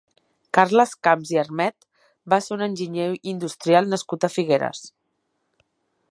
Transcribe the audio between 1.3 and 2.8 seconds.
i Armet va ser un